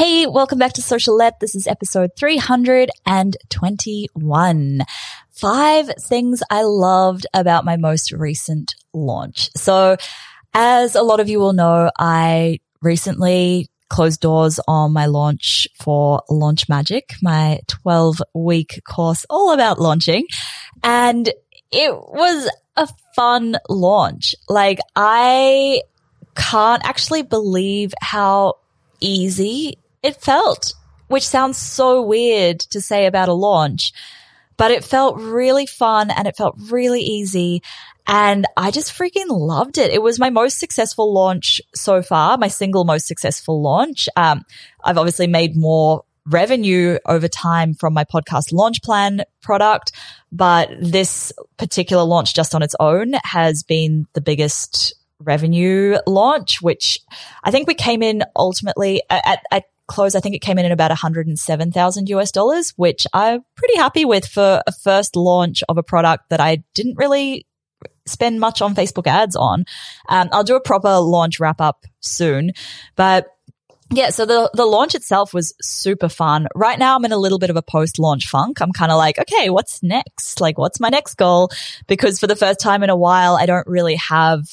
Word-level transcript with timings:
Hey, 0.00 0.24
welcome 0.26 0.58
back 0.58 0.72
to 0.72 0.80
Socialette. 0.80 1.40
This 1.40 1.54
is 1.54 1.66
episode 1.66 2.12
321. 2.16 4.80
Five 5.30 5.90
things 6.00 6.42
I 6.48 6.62
loved 6.62 7.26
about 7.34 7.66
my 7.66 7.76
most 7.76 8.10
recent 8.10 8.74
launch. 8.94 9.50
So 9.56 9.98
as 10.54 10.94
a 10.94 11.02
lot 11.02 11.20
of 11.20 11.28
you 11.28 11.38
will 11.38 11.52
know, 11.52 11.90
I 11.98 12.60
recently 12.80 13.68
closed 13.90 14.22
doors 14.22 14.58
on 14.66 14.94
my 14.94 15.04
launch 15.04 15.68
for 15.82 16.22
Launch 16.30 16.66
Magic, 16.66 17.12
my 17.20 17.60
12 17.68 18.22
week 18.34 18.80
course 18.88 19.26
all 19.28 19.52
about 19.52 19.78
launching. 19.78 20.26
And 20.82 21.28
it 21.70 21.92
was 21.92 22.50
a 22.74 22.88
fun 23.14 23.58
launch. 23.68 24.34
Like 24.48 24.78
I 24.96 25.82
can't 26.34 26.86
actually 26.86 27.20
believe 27.20 27.92
how 28.00 28.54
easy 29.02 29.74
it 30.02 30.16
felt, 30.16 30.74
which 31.08 31.26
sounds 31.26 31.58
so 31.58 32.02
weird 32.02 32.60
to 32.60 32.80
say 32.80 33.06
about 33.06 33.28
a 33.28 33.34
launch, 33.34 33.92
but 34.56 34.70
it 34.70 34.84
felt 34.84 35.18
really 35.18 35.66
fun 35.66 36.10
and 36.10 36.26
it 36.26 36.36
felt 36.36 36.54
really 36.70 37.00
easy. 37.00 37.62
And 38.06 38.46
I 38.56 38.70
just 38.70 38.92
freaking 38.92 39.28
loved 39.28 39.78
it. 39.78 39.92
It 39.92 40.02
was 40.02 40.18
my 40.18 40.30
most 40.30 40.58
successful 40.58 41.12
launch 41.12 41.60
so 41.74 42.02
far, 42.02 42.36
my 42.38 42.48
single 42.48 42.84
most 42.84 43.06
successful 43.06 43.62
launch. 43.62 44.08
Um, 44.16 44.44
I've 44.84 44.98
obviously 44.98 45.26
made 45.26 45.56
more 45.56 46.04
revenue 46.26 46.98
over 47.06 47.28
time 47.28 47.74
from 47.74 47.94
my 47.94 48.04
podcast 48.04 48.52
launch 48.52 48.82
plan 48.82 49.22
product, 49.42 49.92
but 50.30 50.70
this 50.80 51.32
particular 51.56 52.04
launch 52.04 52.34
just 52.34 52.54
on 52.54 52.62
its 52.62 52.74
own 52.78 53.14
has 53.24 53.62
been 53.62 54.06
the 54.12 54.20
biggest 54.20 54.94
revenue 55.18 55.96
launch, 56.06 56.60
which 56.62 56.98
I 57.44 57.50
think 57.50 57.66
we 57.66 57.74
came 57.74 58.02
in 58.02 58.22
ultimately 58.36 59.02
at, 59.10 59.42
at 59.50 59.64
close. 59.90 60.14
I 60.14 60.20
think 60.20 60.34
it 60.34 60.40
came 60.40 60.58
in 60.58 60.64
at 60.64 60.72
about 60.72 60.90
107,000 60.90 62.08
US 62.08 62.30
dollars, 62.30 62.72
which 62.76 63.06
I'm 63.12 63.40
pretty 63.56 63.76
happy 63.76 64.04
with 64.04 64.26
for 64.26 64.62
a 64.66 64.72
first 64.72 65.16
launch 65.16 65.62
of 65.68 65.76
a 65.76 65.82
product 65.82 66.30
that 66.30 66.40
I 66.40 66.62
didn't 66.74 66.96
really 66.96 67.46
spend 68.06 68.40
much 68.40 68.62
on 68.62 68.74
Facebook 68.74 69.06
ads 69.06 69.34
on. 69.36 69.64
Um, 70.08 70.28
I'll 70.32 70.44
do 70.44 70.56
a 70.56 70.60
proper 70.60 70.98
launch 70.98 71.40
wrap 71.40 71.60
up 71.60 71.84
soon, 72.00 72.52
but 72.94 73.26
yeah, 73.92 74.10
so 74.10 74.24
the 74.24 74.48
the 74.54 74.64
launch 74.64 74.94
itself 74.94 75.34
was 75.34 75.52
super 75.60 76.08
fun. 76.08 76.46
Right 76.54 76.78
now 76.78 76.94
I'm 76.94 77.04
in 77.04 77.10
a 77.10 77.18
little 77.18 77.40
bit 77.40 77.50
of 77.50 77.56
a 77.56 77.62
post 77.62 77.98
launch 77.98 78.28
funk. 78.28 78.62
I'm 78.62 78.72
kind 78.72 78.92
of 78.92 78.98
like, 78.98 79.18
okay, 79.18 79.50
what's 79.50 79.82
next? 79.82 80.40
Like 80.40 80.56
what's 80.58 80.78
my 80.78 80.88
next 80.88 81.14
goal? 81.14 81.50
Because 81.88 82.20
for 82.20 82.28
the 82.28 82.36
first 82.36 82.60
time 82.60 82.84
in 82.84 82.90
a 82.90 82.96
while 82.96 83.34
I 83.34 83.46
don't 83.46 83.66
really 83.66 83.96
have 83.96 84.44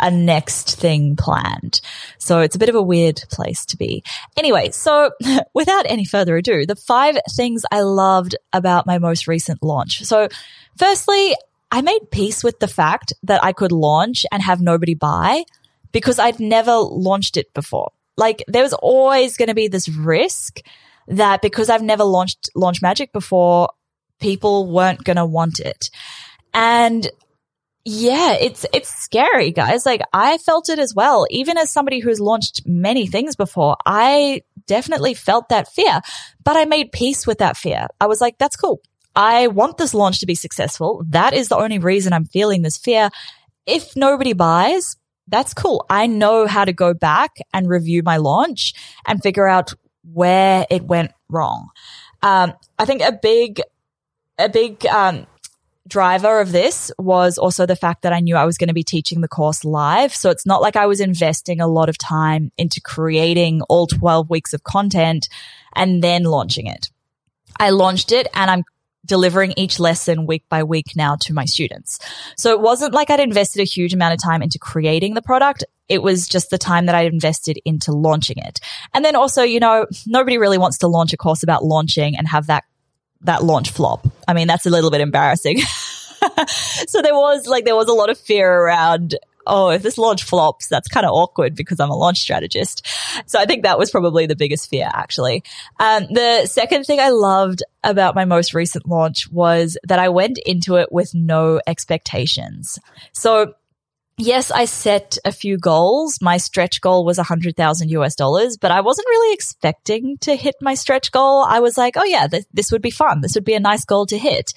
a 0.00 0.10
next 0.10 0.78
thing 0.78 1.16
planned. 1.16 1.80
So 2.18 2.40
it's 2.40 2.56
a 2.56 2.58
bit 2.58 2.68
of 2.68 2.74
a 2.74 2.82
weird 2.82 3.22
place 3.30 3.64
to 3.66 3.76
be. 3.76 4.02
Anyway, 4.36 4.70
so 4.70 5.10
without 5.54 5.86
any 5.88 6.04
further 6.04 6.36
ado, 6.36 6.66
the 6.66 6.76
five 6.76 7.16
things 7.34 7.64
I 7.70 7.80
loved 7.80 8.34
about 8.52 8.86
my 8.86 8.98
most 8.98 9.26
recent 9.26 9.62
launch. 9.62 10.04
So 10.04 10.28
firstly, 10.78 11.34
I 11.70 11.82
made 11.82 12.10
peace 12.10 12.44
with 12.44 12.58
the 12.60 12.68
fact 12.68 13.12
that 13.24 13.42
I 13.42 13.52
could 13.52 13.72
launch 13.72 14.24
and 14.30 14.42
have 14.42 14.60
nobody 14.60 14.94
buy 14.94 15.44
because 15.92 16.18
I'd 16.18 16.40
never 16.40 16.74
launched 16.74 17.36
it 17.36 17.52
before. 17.54 17.90
Like 18.16 18.44
there 18.48 18.62
was 18.62 18.72
always 18.72 19.36
going 19.36 19.48
to 19.48 19.54
be 19.54 19.68
this 19.68 19.88
risk 19.88 20.60
that 21.08 21.42
because 21.42 21.70
I've 21.70 21.82
never 21.82 22.04
launched 22.04 22.50
Launch 22.54 22.82
Magic 22.82 23.12
before, 23.12 23.68
people 24.20 24.70
weren't 24.70 25.04
going 25.04 25.16
to 25.16 25.26
want 25.26 25.60
it. 25.60 25.90
And 26.54 27.08
yeah, 27.88 28.32
it's, 28.32 28.66
it's 28.72 28.88
scary, 28.88 29.52
guys. 29.52 29.86
Like 29.86 30.00
I 30.12 30.38
felt 30.38 30.68
it 30.68 30.80
as 30.80 30.92
well. 30.92 31.24
Even 31.30 31.56
as 31.56 31.70
somebody 31.70 32.00
who's 32.00 32.18
launched 32.18 32.62
many 32.66 33.06
things 33.06 33.36
before, 33.36 33.76
I 33.86 34.42
definitely 34.66 35.14
felt 35.14 35.50
that 35.50 35.68
fear, 35.68 36.00
but 36.42 36.56
I 36.56 36.64
made 36.64 36.90
peace 36.90 37.28
with 37.28 37.38
that 37.38 37.56
fear. 37.56 37.86
I 38.00 38.08
was 38.08 38.20
like, 38.20 38.38
that's 38.38 38.56
cool. 38.56 38.80
I 39.14 39.46
want 39.46 39.78
this 39.78 39.94
launch 39.94 40.18
to 40.18 40.26
be 40.26 40.34
successful. 40.34 41.04
That 41.10 41.32
is 41.32 41.46
the 41.46 41.56
only 41.56 41.78
reason 41.78 42.12
I'm 42.12 42.24
feeling 42.24 42.62
this 42.62 42.76
fear. 42.76 43.08
If 43.66 43.94
nobody 43.94 44.32
buys, 44.32 44.96
that's 45.28 45.54
cool. 45.54 45.86
I 45.88 46.08
know 46.08 46.48
how 46.48 46.64
to 46.64 46.72
go 46.72 46.92
back 46.92 47.36
and 47.54 47.68
review 47.68 48.02
my 48.02 48.16
launch 48.16 48.74
and 49.06 49.22
figure 49.22 49.46
out 49.46 49.74
where 50.12 50.66
it 50.70 50.82
went 50.82 51.12
wrong. 51.28 51.68
Um, 52.20 52.52
I 52.80 52.84
think 52.84 53.02
a 53.02 53.12
big, 53.12 53.60
a 54.40 54.48
big, 54.48 54.84
um, 54.86 55.28
driver 55.86 56.40
of 56.40 56.52
this 56.52 56.90
was 56.98 57.38
also 57.38 57.66
the 57.66 57.76
fact 57.76 58.02
that 58.02 58.12
I 58.12 58.20
knew 58.20 58.36
I 58.36 58.44
was 58.44 58.58
going 58.58 58.68
to 58.68 58.74
be 58.74 58.82
teaching 58.82 59.20
the 59.20 59.28
course 59.28 59.64
live. 59.64 60.14
So 60.14 60.30
it's 60.30 60.46
not 60.46 60.62
like 60.62 60.76
I 60.76 60.86
was 60.86 61.00
investing 61.00 61.60
a 61.60 61.68
lot 61.68 61.88
of 61.88 61.98
time 61.98 62.50
into 62.58 62.80
creating 62.80 63.62
all 63.62 63.86
12 63.86 64.28
weeks 64.30 64.52
of 64.52 64.64
content 64.64 65.28
and 65.74 66.02
then 66.02 66.24
launching 66.24 66.66
it. 66.66 66.90
I 67.58 67.70
launched 67.70 68.12
it 68.12 68.26
and 68.34 68.50
I'm 68.50 68.64
delivering 69.04 69.54
each 69.56 69.78
lesson 69.78 70.26
week 70.26 70.42
by 70.48 70.64
week 70.64 70.96
now 70.96 71.16
to 71.16 71.32
my 71.32 71.44
students. 71.44 71.98
So 72.36 72.50
it 72.50 72.60
wasn't 72.60 72.92
like 72.92 73.08
I'd 73.08 73.20
invested 73.20 73.60
a 73.60 73.64
huge 73.64 73.94
amount 73.94 74.14
of 74.14 74.22
time 74.22 74.42
into 74.42 74.58
creating 74.58 75.14
the 75.14 75.22
product. 75.22 75.64
It 75.88 76.02
was 76.02 76.26
just 76.26 76.50
the 76.50 76.58
time 76.58 76.86
that 76.86 76.96
I'd 76.96 77.12
invested 77.12 77.58
into 77.64 77.92
launching 77.92 78.38
it. 78.38 78.58
And 78.92 79.04
then 79.04 79.14
also, 79.14 79.42
you 79.42 79.60
know, 79.60 79.86
nobody 80.06 80.38
really 80.38 80.58
wants 80.58 80.78
to 80.78 80.88
launch 80.88 81.12
a 81.12 81.16
course 81.16 81.44
about 81.44 81.64
launching 81.64 82.16
and 82.16 82.26
have 82.26 82.48
that, 82.48 82.64
that 83.22 83.44
launch 83.44 83.70
flop. 83.70 84.06
I 84.26 84.34
mean, 84.34 84.46
that's 84.46 84.66
a 84.66 84.70
little 84.70 84.90
bit 84.90 85.00
embarrassing. 85.00 85.58
so 86.88 87.02
there 87.02 87.14
was 87.14 87.46
like, 87.46 87.64
there 87.64 87.76
was 87.76 87.88
a 87.88 87.92
lot 87.92 88.10
of 88.10 88.18
fear 88.18 88.50
around 88.50 89.16
oh, 89.46 89.70
if 89.70 89.82
this 89.82 89.98
launch 89.98 90.24
flops, 90.24 90.66
that's 90.66 90.88
kind 90.88 91.06
of 91.06 91.12
awkward 91.12 91.54
because 91.54 91.80
I'm 91.80 91.90
a 91.90 91.96
launch 91.96 92.18
strategist. 92.18 92.86
So 93.26 93.38
I 93.38 93.46
think 93.46 93.62
that 93.62 93.78
was 93.78 93.90
probably 93.90 94.26
the 94.26 94.36
biggest 94.36 94.68
fear, 94.68 94.90
actually. 94.92 95.44
Um, 95.78 96.06
the 96.10 96.46
second 96.46 96.84
thing 96.84 97.00
I 97.00 97.10
loved 97.10 97.62
about 97.84 98.14
my 98.14 98.24
most 98.24 98.54
recent 98.54 98.86
launch 98.86 99.30
was 99.30 99.78
that 99.84 99.98
I 99.98 100.08
went 100.08 100.38
into 100.44 100.76
it 100.76 100.90
with 100.90 101.14
no 101.14 101.60
expectations. 101.66 102.78
So 103.12 103.54
yes, 104.18 104.50
I 104.50 104.64
set 104.64 105.18
a 105.24 105.32
few 105.32 105.58
goals. 105.58 106.18
My 106.20 106.36
stretch 106.36 106.80
goal 106.80 107.04
was 107.04 107.18
a 107.18 107.22
hundred 107.22 107.56
thousand 107.56 107.90
US 107.90 108.14
dollars, 108.14 108.56
but 108.56 108.70
I 108.70 108.80
wasn't 108.80 109.08
really 109.08 109.34
expecting 109.34 110.18
to 110.18 110.36
hit 110.36 110.54
my 110.60 110.74
stretch 110.74 111.12
goal. 111.12 111.44
I 111.48 111.60
was 111.60 111.76
like, 111.76 111.96
oh 111.96 112.04
yeah, 112.04 112.26
th- 112.26 112.44
this 112.52 112.72
would 112.72 112.82
be 112.82 112.90
fun. 112.90 113.20
This 113.20 113.34
would 113.34 113.44
be 113.44 113.54
a 113.54 113.60
nice 113.60 113.84
goal 113.84 114.06
to 114.06 114.18
hit. 114.18 114.52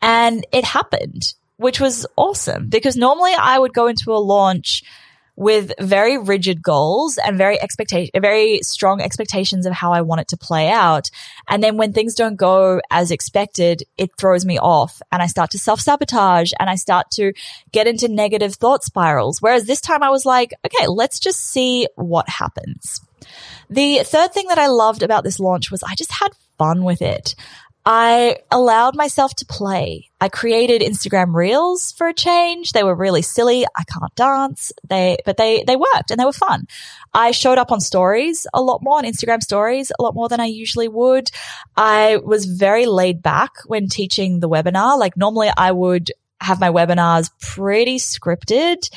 And 0.00 0.46
it 0.52 0.64
happened 0.64 1.34
which 1.58 1.80
was 1.80 2.06
awesome 2.16 2.68
because 2.68 2.96
normally 2.96 3.32
I 3.38 3.58
would 3.58 3.74
go 3.74 3.88
into 3.88 4.12
a 4.12 4.18
launch 4.18 4.82
with 5.38 5.72
very 5.78 6.18
rigid 6.18 6.60
goals 6.60 7.16
and 7.16 7.38
very 7.38 7.62
expectation, 7.62 8.10
very 8.20 8.58
strong 8.62 9.00
expectations 9.00 9.66
of 9.66 9.72
how 9.72 9.92
I 9.92 10.00
want 10.00 10.20
it 10.20 10.28
to 10.28 10.36
play 10.36 10.68
out. 10.68 11.10
And 11.48 11.62
then 11.62 11.76
when 11.76 11.92
things 11.92 12.16
don't 12.16 12.34
go 12.34 12.80
as 12.90 13.12
expected, 13.12 13.84
it 13.96 14.10
throws 14.18 14.44
me 14.44 14.58
off 14.58 15.00
and 15.12 15.22
I 15.22 15.26
start 15.28 15.52
to 15.52 15.58
self 15.58 15.80
sabotage 15.80 16.50
and 16.58 16.68
I 16.68 16.74
start 16.74 17.12
to 17.12 17.32
get 17.70 17.86
into 17.86 18.08
negative 18.08 18.56
thought 18.56 18.82
spirals. 18.82 19.40
Whereas 19.40 19.66
this 19.66 19.80
time 19.80 20.02
I 20.02 20.10
was 20.10 20.26
like, 20.26 20.54
okay, 20.66 20.88
let's 20.88 21.20
just 21.20 21.38
see 21.38 21.86
what 21.94 22.28
happens. 22.28 23.00
The 23.70 24.00
third 24.02 24.32
thing 24.32 24.48
that 24.48 24.58
I 24.58 24.66
loved 24.66 25.04
about 25.04 25.22
this 25.22 25.38
launch 25.38 25.70
was 25.70 25.84
I 25.84 25.94
just 25.94 26.10
had 26.10 26.30
fun 26.58 26.82
with 26.82 27.00
it. 27.00 27.36
I 27.90 28.36
allowed 28.50 28.96
myself 28.96 29.34
to 29.36 29.46
play. 29.46 30.10
I 30.20 30.28
created 30.28 30.82
Instagram 30.82 31.34
reels 31.34 31.92
for 31.92 32.08
a 32.08 32.12
change. 32.12 32.72
They 32.72 32.84
were 32.84 32.94
really 32.94 33.22
silly. 33.22 33.64
I 33.64 33.84
can't 33.84 34.14
dance. 34.14 34.72
They, 34.86 35.16
but 35.24 35.38
they, 35.38 35.64
they 35.66 35.74
worked 35.74 36.10
and 36.10 36.20
they 36.20 36.26
were 36.26 36.34
fun. 36.34 36.66
I 37.14 37.30
showed 37.30 37.56
up 37.56 37.72
on 37.72 37.80
stories 37.80 38.46
a 38.52 38.60
lot 38.60 38.82
more 38.82 38.98
on 38.98 39.04
Instagram 39.04 39.40
stories, 39.42 39.90
a 39.98 40.02
lot 40.02 40.14
more 40.14 40.28
than 40.28 40.38
I 40.38 40.44
usually 40.44 40.86
would. 40.86 41.30
I 41.78 42.18
was 42.22 42.44
very 42.44 42.84
laid 42.84 43.22
back 43.22 43.52
when 43.64 43.88
teaching 43.88 44.40
the 44.40 44.50
webinar. 44.50 44.98
Like 44.98 45.16
normally 45.16 45.48
I 45.56 45.72
would 45.72 46.12
have 46.42 46.60
my 46.60 46.68
webinars 46.68 47.30
pretty 47.40 47.96
scripted. 47.96 48.90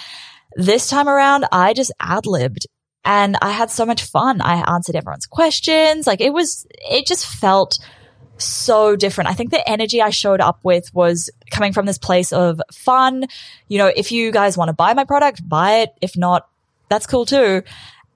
This 0.57 0.89
time 0.89 1.07
around, 1.07 1.45
I 1.49 1.71
just 1.71 1.93
ad 2.01 2.25
libbed 2.25 2.67
and 3.05 3.37
I 3.41 3.51
had 3.51 3.71
so 3.71 3.85
much 3.85 4.03
fun. 4.03 4.41
I 4.41 4.69
answered 4.69 4.97
everyone's 4.97 5.27
questions. 5.27 6.05
Like 6.05 6.19
it 6.19 6.33
was, 6.33 6.67
it 6.89 7.07
just 7.07 7.25
felt 7.25 7.79
so 8.43 8.95
different. 8.95 9.29
I 9.29 9.33
think 9.33 9.51
the 9.51 9.67
energy 9.69 10.01
I 10.01 10.09
showed 10.09 10.41
up 10.41 10.59
with 10.63 10.93
was 10.93 11.29
coming 11.49 11.73
from 11.73 11.85
this 11.85 11.97
place 11.97 12.31
of 12.31 12.61
fun. 12.71 13.25
You 13.67 13.77
know, 13.77 13.91
if 13.95 14.11
you 14.11 14.31
guys 14.31 14.57
want 14.57 14.69
to 14.69 14.73
buy 14.73 14.93
my 14.93 15.05
product, 15.05 15.47
buy 15.47 15.79
it. 15.79 15.93
If 16.01 16.17
not, 16.17 16.47
that's 16.89 17.07
cool 17.07 17.25
too. 17.25 17.63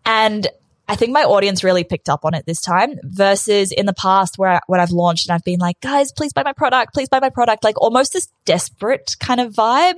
And 0.06 0.48
I 0.88 0.96
think 0.96 1.12
my 1.12 1.24
audience 1.24 1.64
really 1.64 1.84
picked 1.84 2.10
up 2.10 2.26
on 2.26 2.34
it 2.34 2.46
this 2.46 2.62
time 2.62 3.00
versus 3.04 3.72
in 3.72 3.86
the 3.86 3.94
past 3.94 4.38
where 4.38 4.60
when 4.68 4.80
I've 4.80 4.92
launched 4.92 5.28
and 5.28 5.34
I've 5.34 5.44
been 5.44 5.60
like, 5.60 5.80
guys, 5.82 6.12
please 6.12 6.32
buy 6.32 6.44
my 6.44 6.54
product, 6.54 6.94
please 6.94 7.10
buy 7.10 7.20
my 7.20 7.30
product, 7.30 7.64
like 7.64 7.82
almost 7.82 8.14
this 8.14 8.32
desperate 8.46 9.16
kind 9.20 9.40
of 9.40 9.54
vibe. 9.54 9.98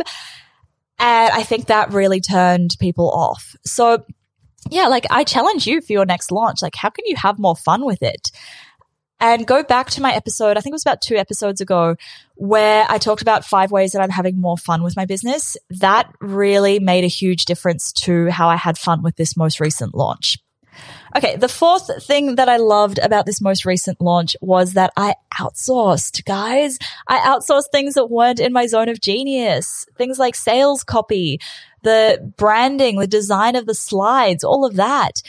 And 0.99 1.31
I 1.33 1.43
think 1.43 1.67
that 1.67 1.91
really 1.91 2.21
turned 2.21 2.75
people 2.79 3.11
off. 3.11 3.55
So 3.65 4.05
yeah, 4.69 4.87
like 4.87 5.05
I 5.09 5.23
challenge 5.23 5.67
you 5.67 5.81
for 5.81 5.93
your 5.93 6.05
next 6.05 6.31
launch. 6.31 6.61
Like, 6.61 6.75
how 6.75 6.89
can 6.89 7.05
you 7.05 7.15
have 7.15 7.39
more 7.39 7.55
fun 7.55 7.85
with 7.85 8.01
it? 8.01 8.31
And 9.19 9.47
go 9.47 9.63
back 9.63 9.89
to 9.91 10.01
my 10.01 10.13
episode, 10.13 10.57
I 10.57 10.61
think 10.61 10.73
it 10.73 10.75
was 10.75 10.83
about 10.83 11.01
two 11.01 11.15
episodes 11.15 11.59
ago, 11.59 11.95
where 12.35 12.85
I 12.87 12.99
talked 12.99 13.23
about 13.23 13.45
five 13.45 13.71
ways 13.71 13.93
that 13.93 14.01
I'm 14.01 14.11
having 14.11 14.39
more 14.39 14.57
fun 14.57 14.83
with 14.83 14.95
my 14.95 15.05
business. 15.05 15.57
That 15.69 16.13
really 16.21 16.79
made 16.79 17.03
a 17.03 17.07
huge 17.07 17.45
difference 17.45 17.91
to 18.03 18.29
how 18.29 18.47
I 18.47 18.57
had 18.57 18.77
fun 18.77 19.01
with 19.01 19.15
this 19.15 19.35
most 19.35 19.59
recent 19.59 19.95
launch. 19.95 20.37
Okay, 21.15 21.35
the 21.35 21.49
fourth 21.49 22.03
thing 22.05 22.35
that 22.35 22.49
I 22.49 22.57
loved 22.57 22.99
about 22.99 23.25
this 23.25 23.41
most 23.41 23.65
recent 23.65 23.99
launch 23.99 24.35
was 24.41 24.73
that 24.73 24.93
I 24.95 25.15
outsourced, 25.33 26.23
guys. 26.25 26.77
I 27.07 27.17
outsourced 27.19 27.71
things 27.71 27.95
that 27.95 28.11
weren't 28.11 28.39
in 28.39 28.53
my 28.53 28.67
zone 28.67 28.89
of 28.89 29.01
genius. 29.01 29.87
Things 29.97 30.19
like 30.19 30.35
sales 30.35 30.83
copy, 30.83 31.39
the 31.81 32.31
branding, 32.37 32.99
the 32.99 33.07
design 33.07 33.55
of 33.55 33.65
the 33.65 33.73
slides, 33.73 34.43
all 34.43 34.63
of 34.65 34.75
that. 34.75 35.23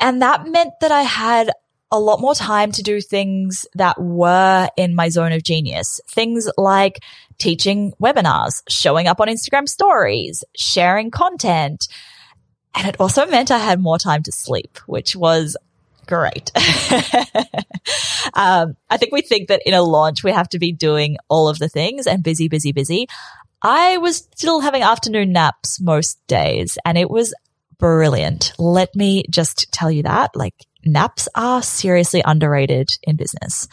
And 0.00 0.22
that 0.22 0.46
meant 0.46 0.74
that 0.80 0.92
I 0.92 1.02
had 1.02 1.50
a 1.94 1.98
lot 1.98 2.20
more 2.20 2.34
time 2.34 2.72
to 2.72 2.82
do 2.82 3.00
things 3.00 3.66
that 3.74 4.00
were 4.00 4.68
in 4.76 4.96
my 4.96 5.08
zone 5.08 5.30
of 5.30 5.44
genius. 5.44 6.00
Things 6.08 6.50
like 6.58 6.98
teaching 7.38 7.92
webinars, 8.02 8.62
showing 8.68 9.06
up 9.06 9.20
on 9.20 9.28
Instagram 9.28 9.68
stories, 9.68 10.42
sharing 10.56 11.12
content, 11.12 11.86
and 12.74 12.88
it 12.88 12.96
also 12.98 13.26
meant 13.26 13.52
I 13.52 13.58
had 13.58 13.80
more 13.80 13.98
time 13.98 14.24
to 14.24 14.32
sleep, 14.32 14.78
which 14.86 15.14
was 15.14 15.56
great. 16.08 16.50
um, 18.34 18.76
I 18.90 18.96
think 18.96 19.12
we 19.12 19.22
think 19.22 19.48
that 19.48 19.62
in 19.64 19.72
a 19.72 19.82
launch, 19.82 20.24
we 20.24 20.32
have 20.32 20.48
to 20.48 20.58
be 20.58 20.72
doing 20.72 21.16
all 21.28 21.48
of 21.48 21.60
the 21.60 21.68
things 21.68 22.08
and 22.08 22.24
busy, 22.24 22.48
busy, 22.48 22.72
busy. 22.72 23.06
I 23.62 23.98
was 23.98 24.28
still 24.34 24.60
having 24.60 24.82
afternoon 24.82 25.30
naps 25.32 25.80
most 25.80 26.18
days 26.26 26.76
and 26.84 26.98
it 26.98 27.08
was 27.08 27.32
brilliant. 27.78 28.52
Let 28.58 28.94
me 28.96 29.24
just 29.30 29.70
tell 29.70 29.90
you 29.90 30.02
that 30.02 30.32
like 30.34 30.54
naps 30.84 31.28
are 31.34 31.62
seriously 31.62 32.22
underrated 32.24 32.88
in 33.02 33.16
business. 33.16 33.68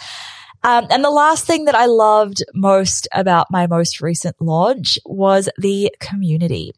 Um, 0.64 0.88
and 0.92 1.04
the 1.04 1.10
last 1.10 1.46
thing 1.46 1.66
that 1.66 1.76
I 1.76 1.88
loved 1.88 2.44
most 2.54 3.08
about 3.14 3.48
my 3.50 3.66
most 3.68 4.00
recent 4.02 4.36
launch 4.40 5.00
was 5.06 5.50
the 5.58 5.94
community. 6.00 6.74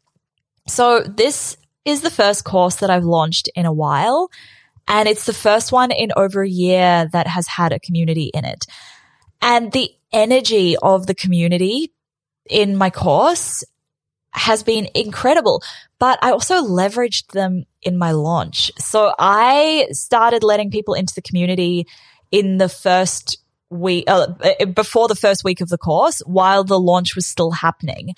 So 0.67 1.01
this 1.01 1.57
is 1.83 2.01
the 2.01 2.09
first 2.09 2.45
course 2.45 2.77
that 2.77 2.89
I've 2.89 3.03
launched 3.03 3.49
in 3.55 3.65
a 3.65 3.73
while. 3.73 4.29
And 4.87 5.07
it's 5.09 5.25
the 5.25 5.33
first 5.33 5.71
one 5.71 5.91
in 5.91 6.11
over 6.15 6.41
a 6.41 6.49
year 6.49 7.09
that 7.11 7.27
has 7.27 7.47
had 7.47 7.73
a 7.73 7.79
community 7.79 8.31
in 8.33 8.45
it. 8.45 8.65
And 9.41 9.71
the 9.71 9.91
energy 10.13 10.77
of 10.77 11.07
the 11.07 11.15
community 11.15 11.91
in 12.49 12.77
my 12.77 12.89
course 12.89 13.63
has 14.33 14.63
been 14.63 14.87
incredible, 14.95 15.61
but 15.99 16.19
I 16.21 16.31
also 16.31 16.55
leveraged 16.63 17.27
them 17.31 17.65
in 17.81 17.97
my 17.97 18.11
launch. 18.11 18.71
So 18.77 19.13
I 19.17 19.87
started 19.91 20.43
letting 20.43 20.71
people 20.71 20.93
into 20.93 21.13
the 21.13 21.21
community 21.21 21.87
in 22.31 22.57
the 22.57 22.69
first 22.69 23.37
week, 23.69 24.05
uh, 24.07 24.27
before 24.73 25.07
the 25.07 25.15
first 25.15 25.43
week 25.43 25.61
of 25.61 25.69
the 25.69 25.77
course 25.77 26.21
while 26.25 26.63
the 26.63 26.79
launch 26.79 27.15
was 27.15 27.25
still 27.25 27.51
happening. 27.51 28.15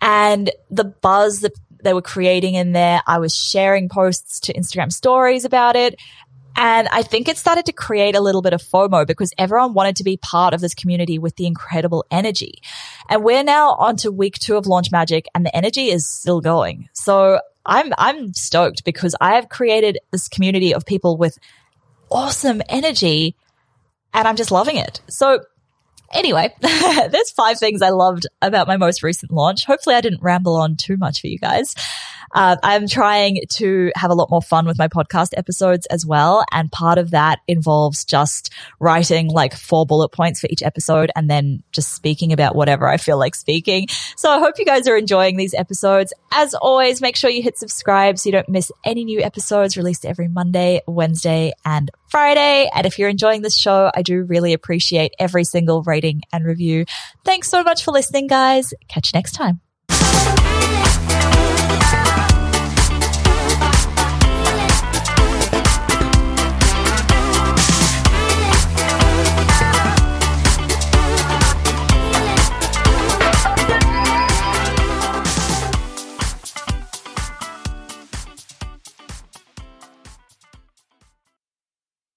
And 0.00 0.50
the 0.70 0.84
buzz 0.84 1.40
that 1.40 1.52
they 1.82 1.94
were 1.94 2.02
creating 2.02 2.54
in 2.54 2.72
there. 2.72 3.02
I 3.06 3.18
was 3.18 3.34
sharing 3.34 3.88
posts 3.88 4.40
to 4.40 4.52
Instagram 4.52 4.92
stories 4.92 5.44
about 5.44 5.76
it. 5.76 5.96
And 6.60 6.88
I 6.88 7.02
think 7.02 7.28
it 7.28 7.38
started 7.38 7.66
to 7.66 7.72
create 7.72 8.16
a 8.16 8.20
little 8.20 8.42
bit 8.42 8.52
of 8.52 8.60
FOMO 8.60 9.06
because 9.06 9.32
everyone 9.38 9.74
wanted 9.74 9.94
to 9.96 10.04
be 10.04 10.16
part 10.16 10.54
of 10.54 10.60
this 10.60 10.74
community 10.74 11.16
with 11.16 11.36
the 11.36 11.46
incredible 11.46 12.04
energy. 12.10 12.60
And 13.08 13.22
we're 13.22 13.44
now 13.44 13.74
on 13.74 13.96
to 13.98 14.10
week 14.10 14.34
two 14.40 14.56
of 14.56 14.66
Launch 14.66 14.90
Magic 14.90 15.26
and 15.36 15.46
the 15.46 15.56
energy 15.56 15.88
is 15.92 16.10
still 16.10 16.40
going. 16.40 16.88
So 16.94 17.40
I'm, 17.64 17.92
I'm 17.96 18.34
stoked 18.34 18.84
because 18.84 19.14
I 19.20 19.36
have 19.36 19.48
created 19.48 19.98
this 20.10 20.26
community 20.26 20.74
of 20.74 20.84
people 20.84 21.16
with 21.16 21.38
awesome 22.10 22.60
energy 22.68 23.36
and 24.12 24.26
I'm 24.26 24.34
just 24.34 24.50
loving 24.50 24.78
it. 24.78 25.00
So 25.08 25.38
Anyway, 26.12 26.54
there's 26.60 27.30
five 27.30 27.58
things 27.58 27.82
I 27.82 27.90
loved 27.90 28.26
about 28.40 28.66
my 28.66 28.76
most 28.76 29.02
recent 29.02 29.30
launch. 29.30 29.64
Hopefully 29.64 29.94
I 29.94 30.00
didn't 30.00 30.22
ramble 30.22 30.56
on 30.56 30.76
too 30.76 30.96
much 30.96 31.20
for 31.20 31.26
you 31.26 31.38
guys. 31.38 31.74
Uh, 32.32 32.56
I'm 32.62 32.86
trying 32.86 33.40
to 33.54 33.90
have 33.96 34.10
a 34.10 34.14
lot 34.14 34.30
more 34.30 34.42
fun 34.42 34.66
with 34.66 34.78
my 34.78 34.88
podcast 34.88 35.30
episodes 35.36 35.86
as 35.86 36.04
well. 36.04 36.44
And 36.52 36.70
part 36.70 36.98
of 36.98 37.10
that 37.10 37.40
involves 37.48 38.04
just 38.04 38.52
writing 38.80 39.28
like 39.28 39.54
four 39.54 39.86
bullet 39.86 40.10
points 40.10 40.40
for 40.40 40.48
each 40.50 40.62
episode 40.62 41.10
and 41.16 41.30
then 41.30 41.62
just 41.72 41.94
speaking 41.94 42.32
about 42.32 42.54
whatever 42.54 42.88
I 42.88 42.96
feel 42.96 43.18
like 43.18 43.34
speaking. 43.34 43.88
So 44.16 44.30
I 44.30 44.38
hope 44.38 44.58
you 44.58 44.64
guys 44.64 44.86
are 44.88 44.96
enjoying 44.96 45.36
these 45.36 45.54
episodes. 45.54 46.12
As 46.32 46.54
always, 46.54 47.00
make 47.00 47.16
sure 47.16 47.30
you 47.30 47.42
hit 47.42 47.58
subscribe 47.58 48.18
so 48.18 48.28
you 48.28 48.32
don't 48.32 48.48
miss 48.48 48.70
any 48.84 49.04
new 49.04 49.20
episodes 49.20 49.76
released 49.76 50.04
every 50.04 50.28
Monday, 50.28 50.80
Wednesday, 50.86 51.52
and 51.64 51.90
Friday. 52.08 52.68
And 52.74 52.86
if 52.86 52.98
you're 52.98 53.08
enjoying 53.08 53.42
this 53.42 53.56
show, 53.56 53.90
I 53.94 54.02
do 54.02 54.22
really 54.24 54.52
appreciate 54.52 55.12
every 55.18 55.44
single 55.44 55.82
rating 55.82 56.22
and 56.32 56.44
review. 56.44 56.84
Thanks 57.24 57.48
so 57.48 57.62
much 57.62 57.84
for 57.84 57.92
listening, 57.92 58.26
guys. 58.26 58.72
Catch 58.88 59.12
you 59.12 59.16
next 59.18 59.32
time. 59.32 59.60